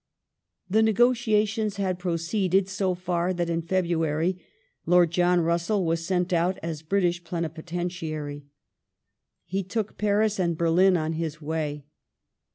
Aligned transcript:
The 0.67 0.81
negotiations 0.81 1.75
had 1.77 1.99
proceeded 1.99 2.67
so 2.67 2.95
far 2.95 3.35
that 3.35 3.51
in 3.51 3.61
February 3.61 4.41
Lord 4.87 5.11
John 5.11 5.41
Russell 5.41 5.85
was 5.85 6.03
sent 6.03 6.33
out 6.33 6.57
as 6.63 6.81
British 6.81 7.23
Plenipotentiary. 7.23 8.47
He 9.45 9.61
took 9.61 9.99
Paris 9.99 10.39
and 10.39 10.57
Berlin 10.57 10.97
on 10.97 11.13
his 11.13 11.39
way. 11.39 11.85